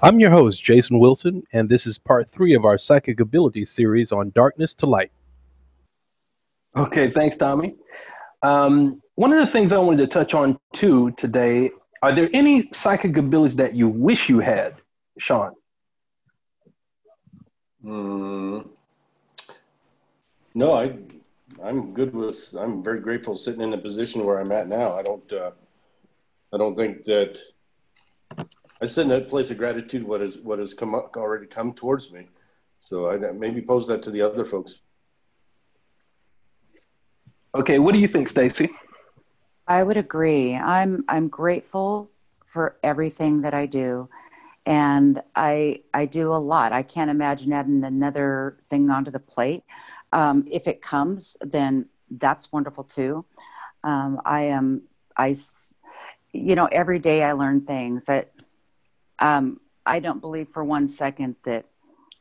[0.00, 4.12] I'm your host, Jason Wilson, and this is part three of our Psychic Ability series
[4.12, 5.10] on Darkness to Light.
[6.76, 7.74] Okay, thanks, Tommy.
[8.42, 12.68] Um, one of the things I wanted to touch on too today are there any
[12.72, 14.76] psychic abilities that you wish you had,
[15.18, 15.52] Sean?
[17.84, 18.68] Mm,
[20.54, 20.96] no, I,
[21.60, 22.54] I'm good with.
[22.56, 24.92] I'm very grateful sitting in the position where I'm at now.
[24.94, 25.32] I don't.
[25.32, 25.50] Uh,
[26.52, 27.38] I don't think that
[28.80, 30.04] I sit in that place of gratitude.
[30.04, 32.28] What has what has come up, already come towards me.
[32.78, 34.80] So I maybe pose that to the other folks.
[37.54, 38.70] Okay, what do you think, Stacy?
[39.66, 40.54] I would agree.
[40.54, 42.10] I'm I'm grateful
[42.46, 44.08] for everything that I do,
[44.64, 46.72] and I I do a lot.
[46.72, 49.64] I can't imagine adding another thing onto the plate.
[50.12, 53.24] Um, if it comes, then that's wonderful too.
[53.82, 54.82] Um, I am
[55.16, 55.34] I,
[56.32, 58.30] you know, every day I learn things that
[59.18, 61.66] um, I don't believe for one second that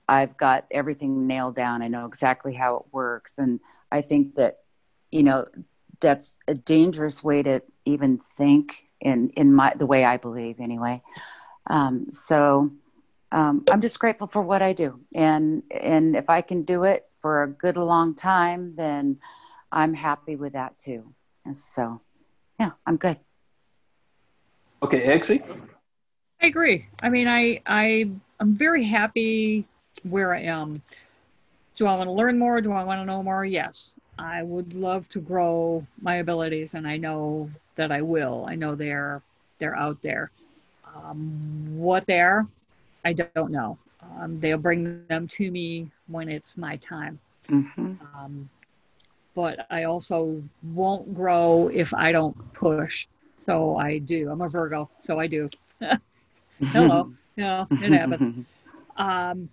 [0.07, 1.81] I've got everything nailed down.
[1.81, 3.59] I know exactly how it works, and
[3.91, 4.57] I think that
[5.11, 5.45] you know
[5.99, 11.01] that's a dangerous way to even think in in my the way I believe anyway.
[11.69, 12.71] Um, so
[13.31, 17.05] um, I'm just grateful for what I do, and and if I can do it
[17.17, 19.19] for a good long time, then
[19.71, 21.13] I'm happy with that too.
[21.43, 22.01] And so,
[22.59, 23.17] yeah, I'm good.
[24.81, 25.43] Okay, Exy.
[26.41, 26.87] I agree.
[26.99, 29.65] I mean, I I I'm very happy
[30.03, 30.75] where I am.
[31.75, 32.61] Do I want to learn more?
[32.61, 33.45] Do I want to know more?
[33.45, 33.91] Yes.
[34.19, 38.45] I would love to grow my abilities, and I know that I will.
[38.47, 39.21] I know they're
[39.59, 40.31] they're out there.
[40.95, 42.47] Um, what they are,
[43.05, 43.77] I don't know.
[44.19, 47.19] Um, they'll bring them to me when it's my time.
[47.47, 47.93] Mm-hmm.
[48.15, 48.49] Um,
[49.35, 50.41] but I also
[50.73, 53.07] won't grow if I don't push.
[53.35, 54.31] So I do.
[54.31, 55.49] I'm a Virgo, so I do.
[56.61, 57.09] Hello.
[57.35, 58.31] Yeah, it happens.
[58.97, 59.49] Um,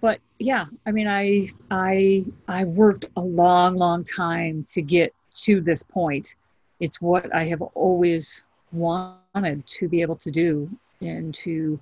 [0.00, 5.12] but yeah, I mean, I I I worked a long, long time to get
[5.44, 6.34] to this point.
[6.78, 11.78] It's what I have always wanted to be able to do and to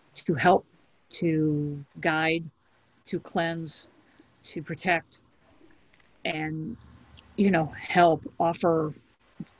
[0.00, 0.64] to help,
[1.10, 2.44] to guide,
[3.06, 3.86] to cleanse,
[4.44, 5.20] to protect,
[6.24, 6.76] and
[7.36, 8.92] you know, help, offer,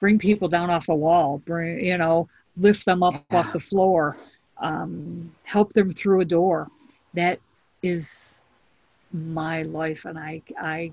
[0.00, 3.38] bring people down off a wall, bring you know, lift them up yeah.
[3.38, 4.16] off the floor,
[4.59, 6.70] um, help them through a door.
[7.15, 7.41] That
[7.82, 8.44] is
[9.15, 10.93] my life and I I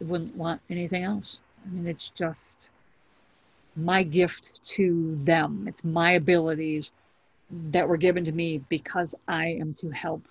[0.00, 1.38] wouldn't want anything else.
[1.66, 2.68] I mean it's just
[3.74, 5.66] my gift to them.
[5.66, 6.92] It's my abilities
[7.70, 10.22] that were given to me because I am to help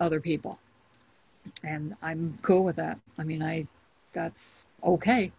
[0.00, 0.58] other people.
[1.62, 2.98] And I'm cool with that.
[3.16, 3.66] I mean I
[4.12, 5.30] that's okay.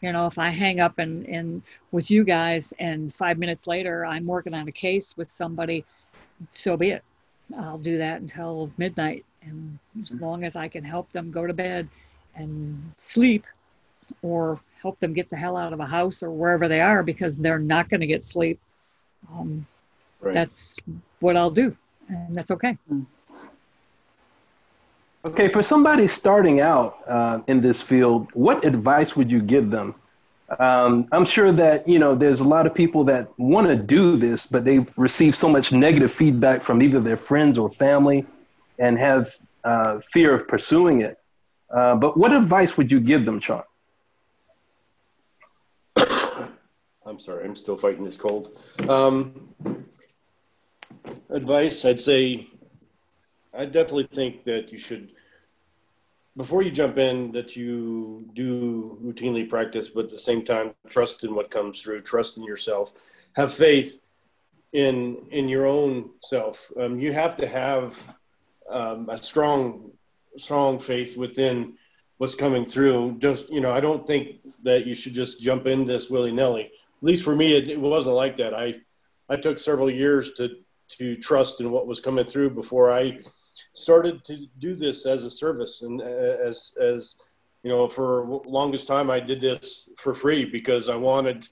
[0.00, 4.04] You know, if I hang up and, and with you guys and five minutes later
[4.04, 5.84] I'm working on a case with somebody,
[6.50, 7.04] so be it.
[7.58, 9.24] I'll do that until midnight.
[9.42, 10.24] And as mm-hmm.
[10.24, 11.88] long as I can help them go to bed
[12.34, 13.44] and sleep
[14.22, 17.38] or help them get the hell out of a house or wherever they are because
[17.38, 18.60] they're not going to get sleep,
[19.32, 19.66] um,
[20.20, 20.34] right.
[20.34, 20.76] that's
[21.20, 21.76] what I'll do.
[22.08, 22.76] And that's okay.
[22.92, 23.06] Mm.
[25.24, 29.94] Okay, for somebody starting out uh, in this field, what advice would you give them
[30.58, 34.16] um, I'm sure that you know there's a lot of people that want to do
[34.16, 38.24] this, but they receive so much negative feedback from either their friends or family,
[38.78, 41.18] and have uh, fear of pursuing it.
[41.68, 43.64] Uh, but what advice would you give them, Sean?
[45.96, 48.56] I'm sorry, I'm still fighting this cold.
[48.88, 49.48] Um,
[51.30, 52.46] advice, I'd say,
[53.56, 55.12] I definitely think that you should
[56.36, 61.24] before you jump in that you do routinely practice but at the same time trust
[61.24, 62.02] in what comes through.
[62.02, 62.92] Trust in yourself.
[63.34, 64.00] Have faith
[64.72, 66.70] in in your own self.
[66.78, 68.16] Um, you have to have
[68.68, 69.92] um, a strong
[70.36, 71.74] strong faith within
[72.18, 73.16] what's coming through.
[73.18, 76.64] Just you know i don't think that you should just jump in this willy-nilly.
[76.64, 76.70] At
[77.02, 78.52] least for me it, it wasn't like that.
[78.52, 78.74] I
[79.30, 80.56] i took several years to
[80.88, 83.18] to trust in what was coming through before i
[83.76, 87.20] started to do this as a service and uh, as as
[87.62, 91.46] you know for longest time i did this for free because i wanted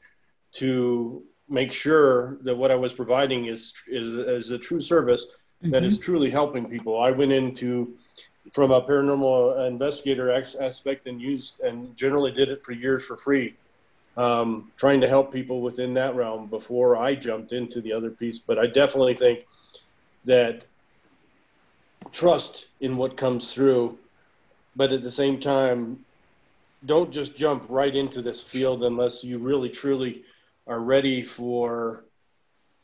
[0.52, 5.70] to make sure that what i was providing is is, is a true service mm-hmm.
[5.70, 6.04] that is mm-hmm.
[6.04, 7.94] truly helping people i went into
[8.52, 13.54] from a paranormal investigator aspect and used and generally did it for years for free
[14.16, 18.38] um, trying to help people within that realm before i jumped into the other piece
[18.38, 19.46] but i definitely think
[20.24, 20.64] that
[22.12, 23.98] trust in what comes through,
[24.76, 26.04] but at the same time,
[26.84, 30.22] don't just jump right into this field unless you really truly
[30.66, 32.04] are ready for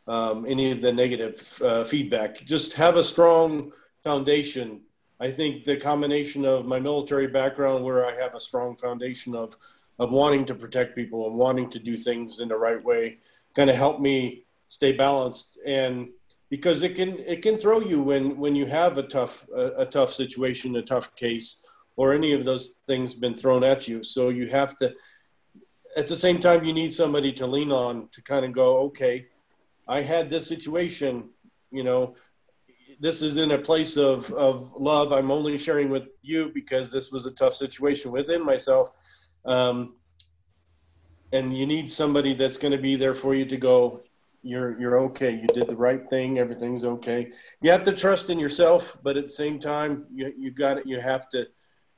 [0.07, 2.45] um, any of the negative uh, feedback.
[2.45, 3.73] Just have a strong
[4.03, 4.81] foundation.
[5.21, 9.57] I think the combination of my military background, where I have a strong foundation of
[9.99, 13.19] of wanting to protect people and wanting to do things in the right way,
[13.55, 15.59] kind of helped me stay balanced.
[15.67, 16.09] And
[16.51, 19.87] because it can it can throw you when when you have a tough a, a
[19.87, 21.65] tough situation, a tough case,
[21.97, 24.03] or any of those things been thrown at you.
[24.05, 24.93] So you have to.
[25.97, 29.27] At the same time, you need somebody to lean on to kind of go, okay,
[29.89, 31.31] I had this situation,
[31.73, 32.15] you know,
[33.01, 35.13] this is in a place of, of love.
[35.13, 38.93] I'm only sharing with you because this was a tough situation within myself.
[39.45, 39.97] Um,
[41.33, 44.03] and you need somebody that's going to be there for you to go,
[44.43, 45.33] you're, you're okay.
[45.33, 46.39] You did the right thing.
[46.39, 47.31] Everything's okay.
[47.61, 50.87] You have to trust in yourself, but at the same time, you, you got it.
[50.87, 51.47] You have to,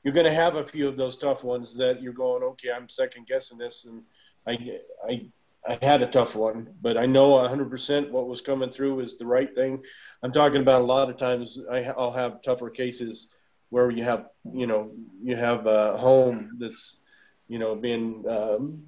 [0.03, 2.89] you're going to have a few of those tough ones that you're going, okay, I'm
[2.89, 3.85] second guessing this.
[3.85, 4.03] And
[4.47, 5.27] I, I,
[5.67, 9.27] I had a tough one, but I know 100% what was coming through is the
[9.27, 9.83] right thing.
[10.23, 13.33] I'm talking about a lot of times I, will have tougher cases
[13.71, 14.91] where you have, you know,
[15.23, 16.99] you have a home that's,
[17.47, 18.83] you know, being um,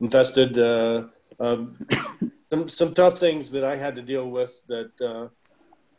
[0.00, 0.58] infested.
[0.58, 1.04] Uh,
[1.38, 1.78] um,
[2.50, 5.28] some some tough things that I had to deal with that uh,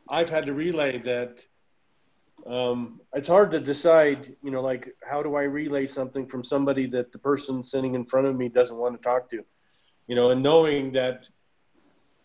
[0.10, 1.44] I've had to relay that.
[2.46, 6.86] Um, it's hard to decide, you know, like how do I relay something from somebody
[6.88, 9.44] that the person sitting in front of me doesn't want to talk to
[10.08, 11.30] you know, and knowing that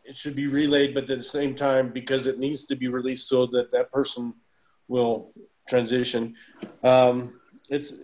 [0.05, 3.29] it should be relayed, but at the same time, because it needs to be released
[3.29, 4.35] so that that person
[4.89, 5.33] will
[5.69, 6.35] transition.
[6.83, 7.95] Um, it's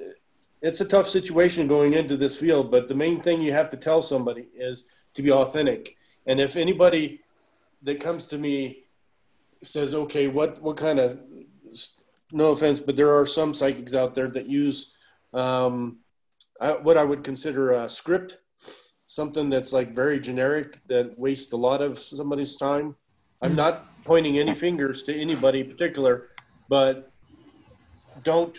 [0.60, 3.76] it's a tough situation going into this field, but the main thing you have to
[3.76, 4.84] tell somebody is
[5.14, 5.96] to be authentic.
[6.28, 7.20] And if anybody
[7.82, 8.84] that comes to me
[9.64, 11.18] says, "Okay, what what kind of
[12.30, 14.94] no offense, but there are some psychics out there that use
[15.32, 15.98] um,
[16.60, 18.38] I, what I would consider a script
[19.08, 22.94] something that's like very generic that wastes a lot of somebody's time.
[23.40, 26.28] I'm not pointing any fingers to anybody particular,
[26.68, 27.10] but
[28.22, 28.54] don't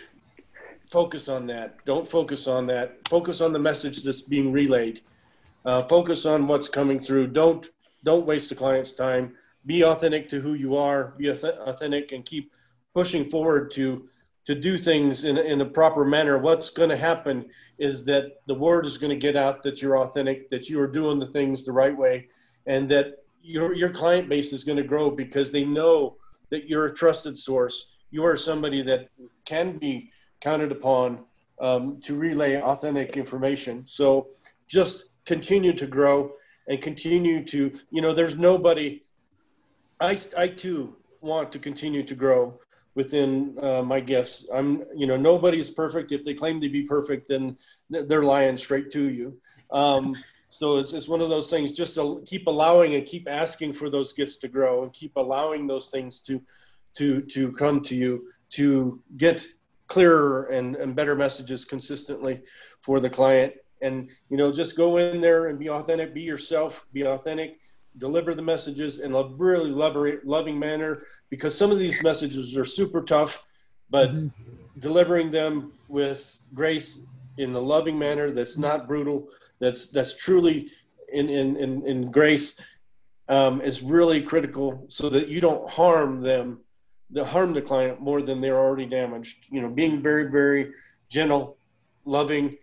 [0.90, 1.84] focus on that.
[1.84, 3.08] Don't focus on that.
[3.08, 5.02] Focus on the message that's being relayed.
[5.64, 7.26] Uh, focus on what's coming through.
[7.28, 7.68] Don't
[8.02, 9.34] don't waste the client's time.
[9.66, 11.14] Be authentic to who you are.
[11.18, 12.50] Be authentic and keep
[12.94, 14.08] pushing forward to
[14.46, 17.44] to do things in, in a proper manner, what's going to happen
[17.78, 20.86] is that the word is going to get out that you're authentic, that you are
[20.86, 22.26] doing the things the right way,
[22.66, 26.16] and that your, your client base is going to grow because they know
[26.50, 27.92] that you're a trusted source.
[28.10, 29.08] You are somebody that
[29.44, 30.10] can be
[30.40, 31.20] counted upon
[31.60, 33.84] um, to relay authentic information.
[33.84, 34.28] So
[34.66, 36.32] just continue to grow
[36.68, 39.02] and continue to, you know, there's nobody,
[40.00, 42.58] I, I too want to continue to grow
[42.94, 44.48] within uh, my gifts.
[44.52, 46.12] I'm, you know, nobody's perfect.
[46.12, 47.56] If they claim to be perfect, then
[47.88, 49.38] they're lying straight to you.
[49.70, 50.16] Um,
[50.48, 53.88] so it's, it's one of those things, just to keep allowing and keep asking for
[53.88, 56.42] those gifts to grow and keep allowing those things to,
[56.94, 59.46] to, to come to you to get
[59.86, 62.42] clearer and, and better messages consistently
[62.82, 63.52] for the client.
[63.82, 67.58] And, you know, just go in there and be authentic, be yourself, be authentic,
[67.98, 73.02] deliver the messages in a really loving manner because some of these messages are super
[73.02, 73.44] tough,
[73.88, 74.80] but mm-hmm.
[74.80, 77.00] delivering them with grace
[77.38, 79.28] in a loving manner that's not brutal,
[79.58, 80.70] that's that's truly
[81.12, 82.60] in in in, in grace
[83.28, 86.60] um, is really critical so that you don't harm them,
[87.10, 89.46] the harm the client more than they're already damaged.
[89.50, 90.72] You know, being very very
[91.08, 91.56] gentle,
[92.04, 92.56] loving,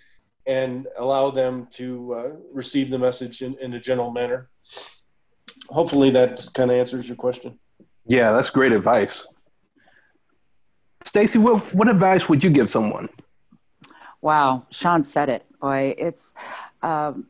[0.48, 4.50] and allow them to uh, receive the message in, in a general manner
[5.70, 7.60] hopefully that kind of answers your question.
[8.06, 9.25] Yeah, that's great advice.
[11.06, 13.10] Stacy, what, what advice would you give someone?
[14.22, 15.46] Wow, Sean said it.
[15.62, 16.34] Boy, it's,
[16.82, 17.27] um,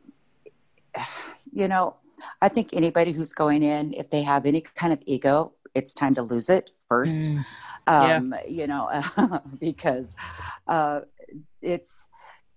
[1.52, 1.96] you know,
[2.42, 6.16] I think anybody who's going in, if they have any kind of ego, it's time
[6.16, 7.26] to lose it first.
[7.26, 7.46] Mm,
[7.88, 8.48] um, yeah.
[8.48, 10.16] You know, because
[10.68, 11.02] uh,
[11.62, 12.08] it's,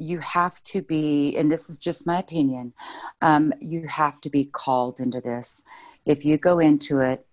[0.00, 2.72] you have to be, and this is just my opinion,
[3.20, 5.62] um, you have to be called into this.
[6.06, 7.26] If you go into it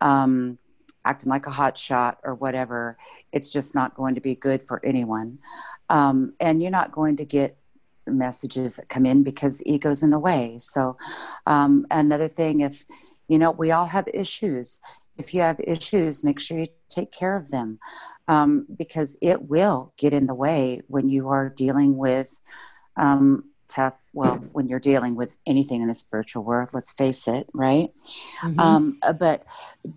[0.00, 0.58] um,
[1.04, 2.96] acting like a hot shot or whatever,
[3.32, 5.38] it's just not going to be good for anyone.
[5.90, 7.58] Um, and you're not going to get
[8.06, 10.56] messages that come in because ego's in the way.
[10.58, 10.96] So,
[11.46, 12.84] um, another thing, if
[13.28, 14.80] you know, we all have issues.
[15.16, 17.78] If you have issues, make sure you take care of them
[18.28, 22.40] um, because it will get in the way when you are dealing with
[22.96, 27.48] um, tough well when you're dealing with anything in the spiritual world let's face it
[27.54, 27.90] right?
[28.42, 28.60] Mm-hmm.
[28.60, 29.44] um, uh, but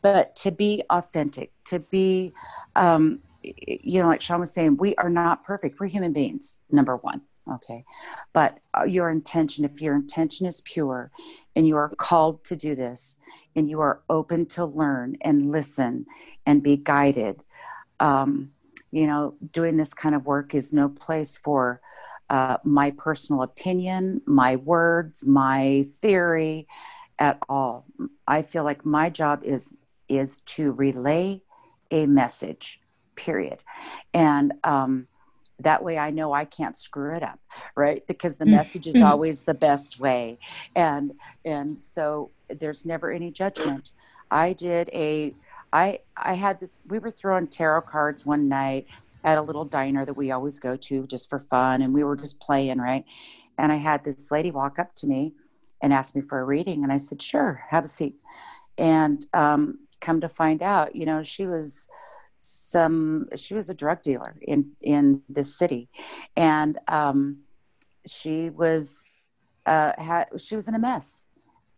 [0.02, 2.34] but to be authentic to be
[2.76, 5.80] um, you know like sean was saying we are not perfect.
[5.80, 7.22] We're human beings number one
[7.52, 7.86] Okay.
[8.34, 11.12] But uh, your intention, if your intention is pure
[11.56, 13.18] and you are called to do this
[13.56, 16.06] and you are open to learn and listen
[16.46, 17.42] and be guided,
[18.00, 18.52] um,
[18.92, 21.82] you know, doing this kind of work is no place for
[22.30, 26.68] uh, my personal opinion, my words, my theory
[27.20, 27.86] at all.
[28.28, 29.74] I feel like my job is
[30.10, 31.42] is to relay
[31.92, 32.82] a message,
[33.16, 33.60] period.
[34.14, 35.08] And um,
[35.60, 37.40] that way I know I can't screw it up,
[37.76, 38.06] right?
[38.08, 38.52] Because the mm.
[38.52, 39.06] message is mm.
[39.06, 40.40] always the best way.
[40.76, 41.14] And
[41.46, 43.92] and so there's never any judgment.
[44.30, 45.34] I did a
[45.74, 48.88] I I had this we were throwing tarot cards one night
[49.24, 52.16] at a little diner that we always go to just for fun and we were
[52.16, 53.06] just playing, right?
[53.58, 55.34] And I had this lady walk up to me
[55.82, 58.16] and ask me for a reading and I said, "Sure, have a seat."
[58.78, 61.88] And um, come to find out, you know, she was
[62.48, 65.90] some she was a drug dealer in in this city.
[66.36, 67.40] And um,
[68.06, 69.12] she was
[69.66, 71.26] uh, had she was in a mess.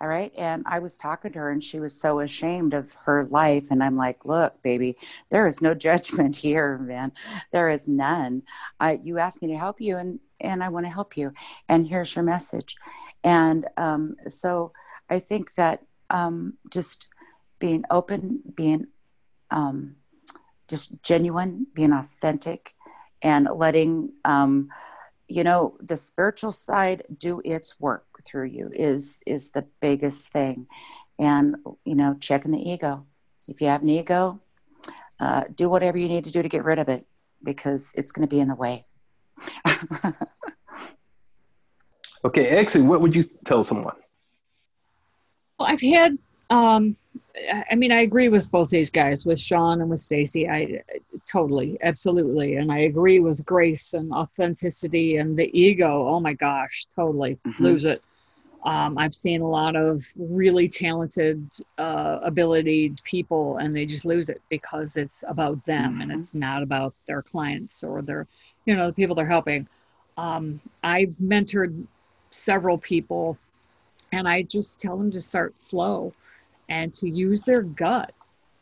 [0.01, 0.31] All right.
[0.37, 3.67] And i was talking to her and she was so ashamed of her life.
[3.71, 4.97] And i'm like look baby
[5.29, 7.11] there is no judgment here man.
[7.51, 8.43] There is none.
[8.79, 11.33] I, you asked me to help you and and i want to help you.
[11.67, 12.75] And here's your message.
[13.23, 14.71] And um, so
[15.09, 17.07] i think that um, just
[17.59, 18.87] being open being
[19.51, 19.95] um,
[20.69, 22.73] just genuine, being authentic,
[23.21, 24.69] and letting um,
[25.27, 30.67] you know the spiritual side do its work through you is is the biggest thing,
[31.17, 33.05] and you know checking the ego.
[33.47, 34.39] If you have an ego,
[35.19, 37.05] uh, do whatever you need to do to get rid of it
[37.43, 38.81] because it's going to be in the way.
[42.25, 43.95] okay, Exie, what would you tell someone?
[45.57, 46.17] Well, I've had
[46.49, 46.95] um,
[47.71, 50.49] I mean, I agree with both these guys, with Sean and with Stacy.
[50.49, 50.83] I
[51.25, 56.07] totally, absolutely, and I agree with grace and authenticity and the ego.
[56.07, 57.63] Oh my gosh, totally mm-hmm.
[57.63, 58.03] lose it.
[58.65, 64.27] Um, I've seen a lot of really talented, uh, abilitied people, and they just lose
[64.27, 66.01] it because it's about them mm-hmm.
[66.01, 68.27] and it's not about their clients or their,
[68.65, 69.67] you know, the people they're helping.
[70.17, 71.85] Um, I've mentored
[72.31, 73.37] several people,
[74.11, 76.13] and I just tell them to start slow
[76.69, 78.13] and to use their gut.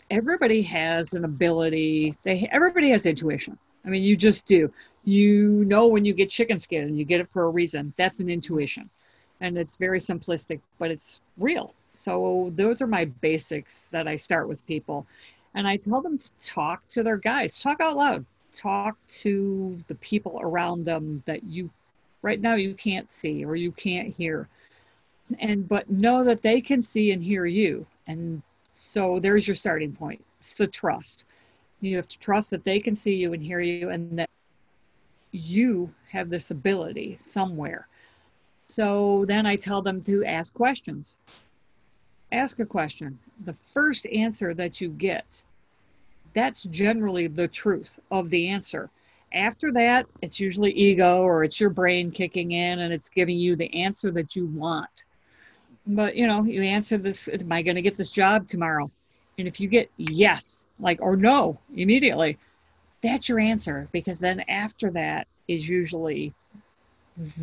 [0.10, 2.16] Everybody has an ability.
[2.24, 3.58] They everybody has intuition.
[3.86, 4.72] I mean, you just do.
[5.04, 7.94] You know when you get chicken skin and you get it for a reason.
[7.98, 8.90] That's an intuition.
[9.40, 11.74] And it's very simplistic, but it's real.
[11.92, 15.06] So those are my basics that I start with people.
[15.54, 19.96] And I tell them to talk to their guys, talk out loud, talk to the
[19.96, 21.70] people around them that you
[22.22, 24.48] right now you can't see or you can't hear.
[25.40, 28.42] And but know that they can see and hear you and
[28.86, 30.24] so there's your starting point.
[30.40, 31.24] It's the trust.
[31.82, 34.30] You have to trust that they can see you and hear you and that
[35.32, 37.88] you have this ability somewhere.
[38.68, 41.16] So then I tell them to ask questions.
[42.32, 43.20] Ask a question.
[43.46, 45.44] The first answer that you get,
[46.34, 48.90] that's generally the truth of the answer.
[49.34, 53.56] After that, it's usually ego or it's your brain kicking in and it's giving you
[53.56, 55.06] the answer that you want
[55.88, 58.92] but you know you answer this am i going to get this job tomorrow?
[59.40, 62.38] And if you get yes like or no immediately
[63.02, 66.34] that's your answer because then after that is usually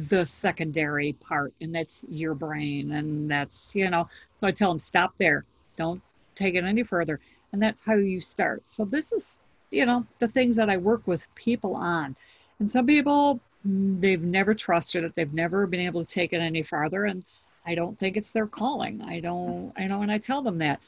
[0.08, 4.08] the secondary part and that's your brain and that's you know
[4.38, 5.44] so i tell them stop there.
[5.76, 6.02] Don't
[6.34, 7.20] take it any further.
[7.52, 8.62] And that's how you start.
[8.68, 9.38] So this is
[9.70, 12.16] you know the things that i work with people on.
[12.58, 15.14] And some people mm, they've never trusted it.
[15.14, 17.04] They've never been able to take it any farther.
[17.04, 17.24] And
[17.66, 19.02] I don't think it's their calling.
[19.02, 20.80] I don't, I know, and I tell them that.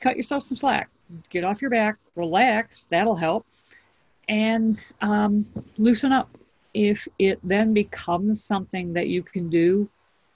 [0.00, 0.90] Cut yourself some slack.
[1.30, 2.84] Get off your back, relax.
[2.90, 3.46] That'll help.
[4.28, 5.46] And um,
[5.78, 6.28] loosen up.
[6.74, 9.88] If it then becomes something that you can do,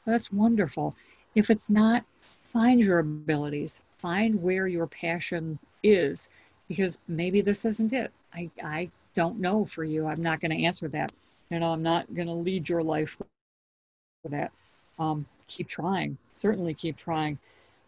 [0.07, 0.95] that's wonderful.
[1.35, 2.05] If it's not,
[2.53, 3.83] find your abilities.
[3.99, 6.31] Find where your passion is,
[6.69, 8.13] because maybe this isn't it.
[8.33, 10.07] I, I don't know for you.
[10.07, 11.13] I'm not going to answer that.
[11.51, 14.53] You know, I'm not going to lead your life for that.
[14.99, 16.17] Um, keep trying.
[16.33, 17.39] Certainly keep trying.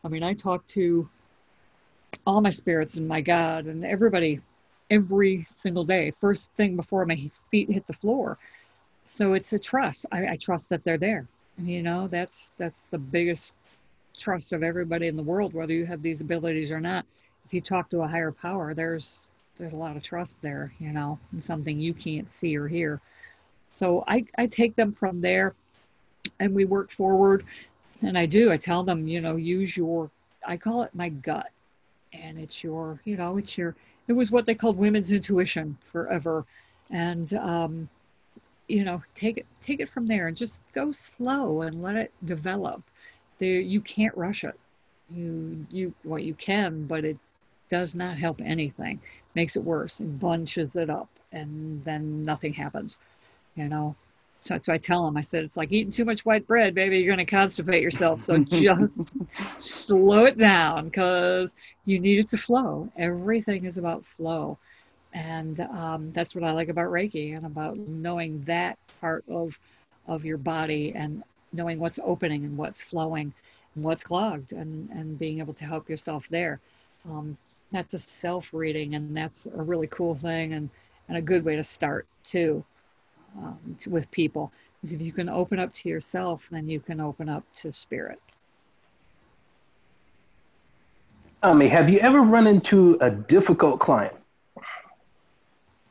[0.05, 1.09] I mean, I talk to
[2.27, 4.41] all my spirits and my God and everybody
[4.91, 7.17] every single day, first thing before my
[7.51, 8.39] feet hit the floor.
[9.07, 10.07] So it's a trust.
[10.11, 11.27] I, I trust that they're there.
[11.59, 13.55] And, you know, that's that's the biggest
[14.17, 17.05] trust of everybody in the world, whether you have these abilities or not.
[17.45, 20.93] If you talk to a higher power, there's there's a lot of trust there, you
[20.93, 23.01] know, in something you can't see or hear.
[23.75, 25.55] So I, I take them from there
[26.41, 27.45] and we work forward.
[28.03, 30.11] And I do, I tell them, you know, use your,
[30.45, 31.51] I call it my gut.
[32.13, 33.77] And it's your, you know, it's your,
[34.09, 36.45] it was what they called women's intuition forever.
[36.91, 37.89] And um,
[38.71, 42.13] you know, take it take it from there and just go slow and let it
[42.25, 42.83] develop.
[43.39, 44.59] There, you can't rush it.
[45.11, 47.19] You you well you can, but it
[47.69, 49.01] does not help anything.
[49.35, 50.01] Makes it worse.
[50.01, 52.99] It bunches it up, and then nothing happens.
[53.57, 53.97] You know.
[54.43, 55.17] So I tell them.
[55.17, 56.99] I said it's like eating too much white bread, baby.
[56.99, 58.21] You're going to constipate yourself.
[58.21, 59.17] So just
[59.57, 61.55] slow it down because
[61.85, 62.91] you need it to flow.
[62.97, 64.59] Everything is about flow
[65.13, 69.59] and um, that's what I like about Reiki and about knowing that part of
[70.07, 73.33] of your body and knowing what's opening and what's flowing
[73.75, 76.61] and what's clogged and and being able to help yourself there.
[77.09, 77.37] Um,
[77.73, 80.71] that's a self reading and that's a really cool thing and
[81.09, 82.65] and a good way to start too
[83.39, 87.01] um, to, with people because if you can open up to yourself, then you can
[87.01, 88.21] open up to spirit.
[91.43, 94.15] Ami, have you ever run into a difficult client?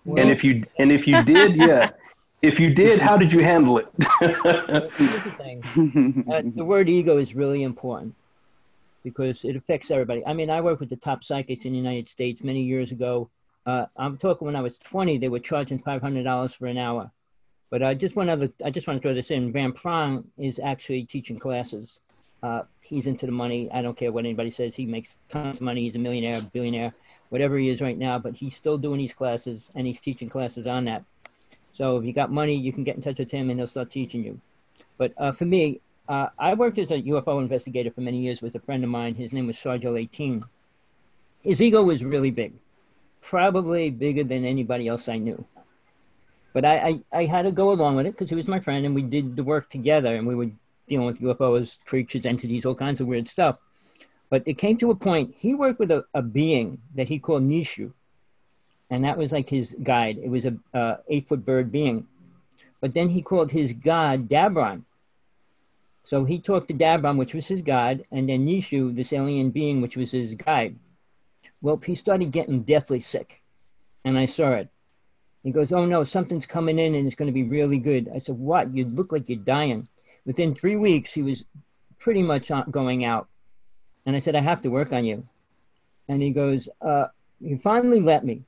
[0.05, 1.89] Well, and if you and if you did, yeah.
[2.41, 3.88] If you did, how did you handle it?
[4.22, 6.24] Here's the thing.
[6.31, 8.15] Uh, the word ego is really important
[9.03, 10.25] because it affects everybody.
[10.25, 13.29] I mean, I worked with the top psychics in the United States many years ago.
[13.65, 17.12] Uh, I'm talking when I was 20, they were charging $500 for an hour.
[17.69, 19.51] But I just want to I just want to throw this in.
[19.51, 22.01] Van Praagh is actually teaching classes.
[22.41, 23.69] Uh, he's into the money.
[23.71, 24.73] I don't care what anybody says.
[24.73, 25.81] He makes tons of money.
[25.81, 26.93] He's a millionaire, billionaire
[27.29, 30.67] whatever he is right now, but he's still doing these classes and he's teaching classes
[30.67, 31.03] on that.
[31.71, 33.89] So if you got money, you can get in touch with him and he'll start
[33.89, 34.41] teaching you.
[34.97, 38.55] But uh, for me, uh, I worked as a UFO investigator for many years with
[38.55, 39.13] a friend of mine.
[39.13, 40.43] His name was Sergio 18.
[41.43, 42.53] His ego was really big,
[43.21, 45.45] probably bigger than anybody else I knew.
[46.53, 48.85] But I, I, I had to go along with it because he was my friend
[48.85, 50.49] and we did the work together and we were
[50.87, 53.59] dealing with UFOs, creatures, entities, all kinds of weird stuff.
[54.29, 57.43] But it came to a point, he worked with a, a being that he called
[57.43, 57.93] Nishu.
[58.89, 60.17] And that was like his guide.
[60.17, 62.07] It was a, a eight foot bird being.
[62.81, 64.83] But then he called his god Dabron.
[66.03, 69.81] So he talked to Dabron, which was his god, and then Nishu, this alien being,
[69.81, 70.75] which was his guide.
[71.62, 73.41] Well, he started getting deathly sick.
[74.03, 74.69] And I saw it.
[75.43, 78.10] He goes, Oh no, something's coming in and it's going to be really good.
[78.13, 78.75] I said, What?
[78.75, 79.88] You look like you're dying.
[80.25, 81.45] Within three weeks, he was
[81.97, 83.28] pretty much going out.
[84.06, 85.28] And I said, I have to work on you.
[86.08, 87.08] And he goes, uh,
[87.43, 88.43] he finally let me.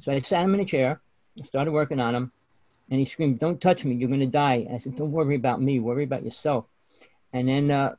[0.00, 1.00] So I sat him in a chair,
[1.44, 2.32] started working on him,
[2.90, 4.66] and he screamed, Don't touch me, you're going to die.
[4.72, 6.66] I said, Don't worry about me, worry about yourself.
[7.32, 7.94] And then uh,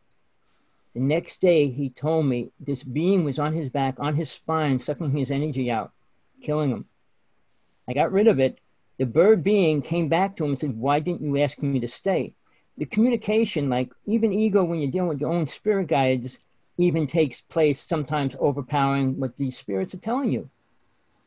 [0.93, 4.79] the next day, he told me this being was on his back, on his spine,
[4.79, 5.91] sucking his energy out,
[6.41, 6.85] killing him.
[7.87, 8.59] I got rid of it.
[8.97, 11.87] The bird being came back to him and said, Why didn't you ask me to
[11.87, 12.33] stay?
[12.77, 16.39] The communication, like even ego, when you're dealing with your own spirit guides,
[16.77, 20.49] even takes place sometimes overpowering what these spirits are telling you.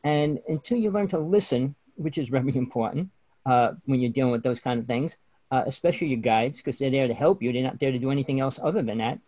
[0.03, 3.09] And until you learn to listen, which is very important
[3.45, 5.17] uh, when you're dealing with those kind of things,
[5.51, 7.51] uh, especially your guides, because they're there to help you.
[7.51, 9.19] They're not there to do anything else other than that.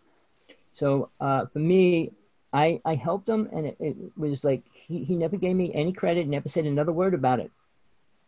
[0.72, 2.12] So uh, for me,
[2.54, 5.92] I, I helped him, and it, it was like he, he never gave me any
[5.92, 7.50] credit, never said another word about it.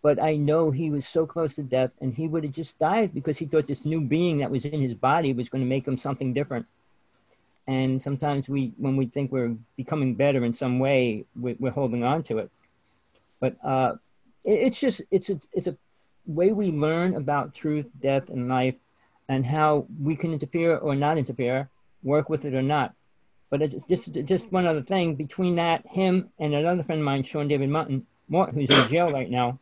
[0.03, 3.15] But I know he was so close to death, and he would have just died
[3.15, 5.87] because he thought this new being that was in his body was going to make
[5.87, 6.67] him something different.
[7.69, 12.03] And sometimes we when we think we're becoming better in some way we, are holding
[12.03, 12.51] on to it.
[13.39, 13.95] But uh,
[14.45, 15.77] it, it's just it's a it's a
[16.27, 18.75] way we learn about truth death and life
[19.29, 21.69] and how we can interfere or not interfere
[22.03, 22.95] work with it or not
[23.51, 27.23] but it's just just one other thing between that him and another friend of mine
[27.23, 29.59] sean david martin who's in jail right now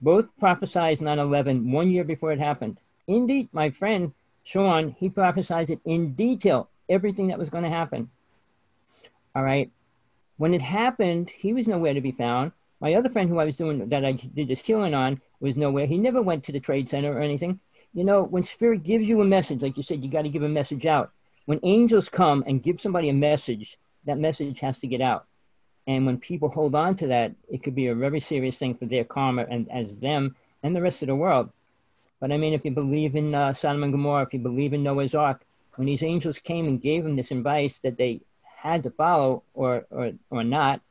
[0.00, 4.12] both prophesized 9-11 one year before it happened indeed my friend
[4.44, 8.10] sean he prophesied it in detail everything that was going to happen.
[9.34, 9.70] All right.
[10.36, 12.52] When it happened, he was nowhere to be found.
[12.80, 15.86] My other friend who I was doing that I did this healing on was nowhere.
[15.86, 17.60] He never went to the trade center or anything.
[17.92, 20.42] You know, when spirit gives you a message, like you said, you got to give
[20.42, 21.10] a message out.
[21.48, 25.24] When angels come and give somebody a message, that message has to get out.
[25.86, 28.84] And when people hold on to that, it could be a very serious thing for
[28.84, 31.48] their karma and as them and the rest of the world.
[32.20, 34.82] But I mean, if you believe in uh, Sodom and Gomorrah, if you believe in
[34.82, 35.40] Noah's Ark,
[35.76, 39.86] when these angels came and gave them this advice that they had to follow or,
[39.88, 40.82] or, or not,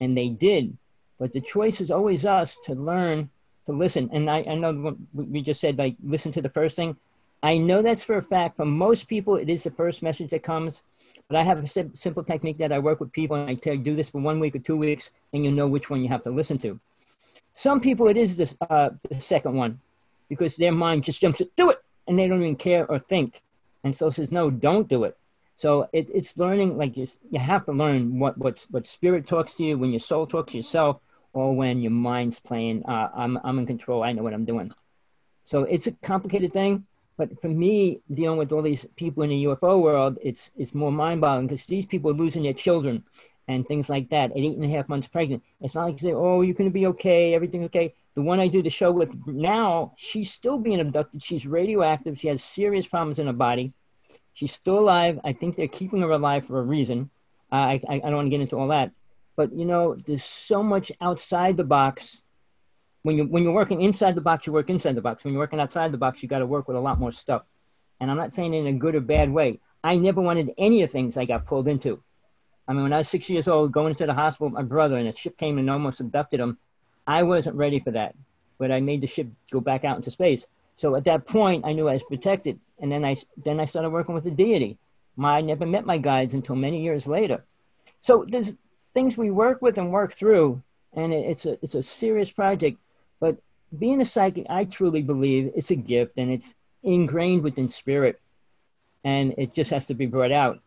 [0.00, 0.78] and they did.
[1.18, 3.30] But the choice is always us to learn
[3.66, 4.10] to listen.
[4.12, 6.96] And I, I know we just said, like, listen to the first thing.
[7.44, 8.56] I know that's for a fact.
[8.56, 10.82] For most people, it is the first message that comes.
[11.28, 13.76] But I have a sim- simple technique that I work with people, and I tell
[13.76, 16.24] do this for one week or two weeks, and you know which one you have
[16.24, 16.80] to listen to.
[17.52, 19.80] Some people, it is this, uh, the second one
[20.28, 21.78] because their mind just jumps to do it,
[22.08, 23.42] and they don't even care or think
[23.84, 25.16] and so says no don't do it
[25.56, 29.54] so it, it's learning like you, you have to learn what what what spirit talks
[29.54, 31.00] to you when your soul talks to yourself
[31.32, 34.72] or when your mind's playing uh, I'm, I'm in control i know what i'm doing
[35.44, 36.86] So it's a complicated thing.
[37.16, 40.90] But for me, dealing with all these people in the UFO world, it's it's more
[40.90, 43.04] mind-boggling because these people are losing their children
[43.46, 45.42] and things like that at eight and a half months pregnant.
[45.60, 48.48] It's not like say, "Oh, you're going to be okay, everything's okay." The one I
[48.48, 51.22] do the show with now, she's still being abducted.
[51.22, 52.18] She's radioactive.
[52.18, 53.72] She has serious problems in her body.
[54.34, 55.18] She's still alive.
[55.24, 57.10] I think they're keeping her alive for a reason.
[57.50, 58.92] Uh, I, I, I don't want to get into all that.
[59.36, 62.20] But, you know, there's so much outside the box.
[63.04, 65.24] When, you, when you're working inside the box, you work inside the box.
[65.24, 67.42] When you're working outside the box, you got to work with a lot more stuff.
[68.00, 69.60] And I'm not saying in a good or bad way.
[69.84, 72.02] I never wanted any of the things I got pulled into.
[72.66, 74.96] I mean, when I was six years old, going to the hospital with my brother,
[74.96, 76.56] and a ship came and almost abducted him,
[77.06, 78.14] I wasn't ready for that.
[78.56, 80.46] But I made the ship go back out into space.
[80.76, 82.58] So at that point, I knew I was protected.
[82.80, 84.78] And then I, then I started working with the deity.
[85.16, 87.44] My, I never met my guides until many years later.
[88.00, 88.54] So there's
[88.94, 90.62] things we work with and work through,
[90.94, 92.78] and it's a, it's a serious project.
[93.24, 93.38] But
[93.78, 98.20] being a psychic, I truly believe it's a gift and it's ingrained within spirit.
[99.02, 100.60] And it just has to be brought out.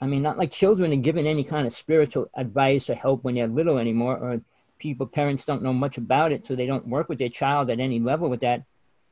[0.00, 3.34] I mean, not like children are given any kind of spiritual advice or help when
[3.34, 4.40] they're little anymore, or
[4.78, 7.80] people, parents don't know much about it, so they don't work with their child at
[7.80, 8.62] any level with that.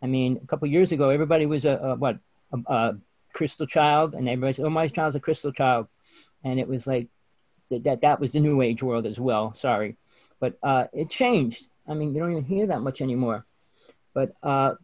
[0.00, 2.20] I mean, a couple years ago, everybody was a, a what
[2.52, 2.96] a, a,
[3.32, 5.88] crystal child, and everybody said, "Oh, my child's a crystal child,"
[6.44, 7.08] and it was like
[7.70, 7.82] that.
[7.82, 9.54] That, that was the new age world as well.
[9.54, 9.96] Sorry,
[10.38, 11.66] but uh, it changed.
[11.88, 13.44] I mean, you don't even hear that much anymore.
[14.14, 14.74] But uh,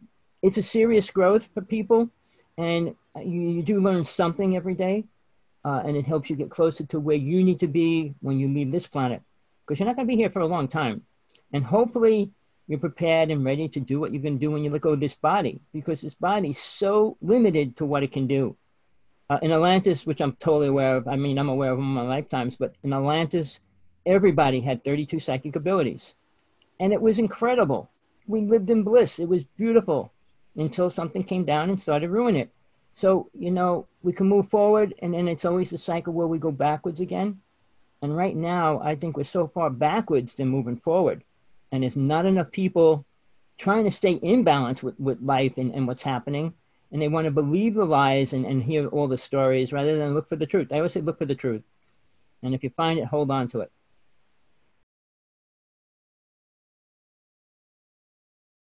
[0.41, 2.09] it's a serious growth for people,
[2.57, 5.05] and you, you do learn something every day,
[5.65, 8.47] uh, and it helps you get closer to where you need to be when you
[8.47, 9.21] leave this planet,
[9.65, 11.03] because you're not going to be here for a long time,
[11.51, 12.31] and hopefully
[12.67, 14.91] you're prepared and ready to do what you're going to do when you let go
[14.91, 18.55] of this body because this body is so limited to what it can do.
[19.29, 22.03] Uh, in Atlantis, which I'm totally aware of, I mean, I'm aware of in my
[22.03, 23.59] lifetimes, but in Atlantis,
[24.05, 26.15] everybody had 32 psychic abilities.
[26.79, 27.89] And it was incredible.
[28.27, 29.19] We lived in bliss.
[29.19, 30.11] It was beautiful
[30.55, 32.49] until something came down and started ruining it.
[32.93, 36.37] So, you know, we can move forward, and then it's always a cycle where we
[36.37, 37.39] go backwards again.
[38.01, 41.23] And right now, I think we're so far backwards than moving forward
[41.73, 43.03] and there's not enough people
[43.57, 46.53] trying to stay in balance with, with life and, and what's happening
[46.91, 50.13] and they want to believe the lies and, and hear all the stories rather than
[50.13, 51.63] look for the truth i always say look for the truth
[52.43, 53.71] and if you find it hold on to it